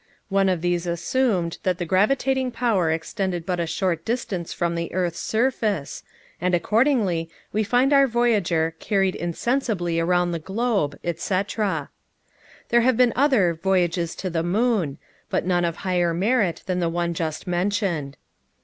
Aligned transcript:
One 0.29 0.49
of 0.49 0.61
these 0.61 0.87
assumed, 0.87 1.59
that 1.61 1.77
the 1.77 1.85
"gravitating 1.85 2.49
power" 2.53 2.89
extended 2.89 3.45
but 3.45 3.59
a 3.59 3.67
short 3.67 4.03
distance 4.03 4.51
from 4.51 4.73
the 4.73 4.91
earth's 4.95 5.19
surface, 5.19 6.01
and, 6.41 6.55
accordingly, 6.55 7.29
we 7.53 7.63
find 7.63 7.93
our 7.93 8.07
voyager 8.07 8.73
"carried 8.79 9.13
insensibly 9.13 9.99
around 9.99 10.31
the 10.31 10.39
globe," 10.39 10.97
etc. 11.03 11.91
There 12.69 12.81
have 12.81 12.97
been 12.97 13.13
other 13.15 13.53
"voyages 13.53 14.15
to 14.15 14.31
the 14.31 14.41
moon," 14.41 14.97
but 15.29 15.45
none 15.45 15.65
of 15.65 15.75
higher 15.85 16.15
merit 16.15 16.63
than 16.65 16.79
the 16.79 16.89
one 16.89 17.13
just 17.13 17.45
mentioned. 17.45 18.17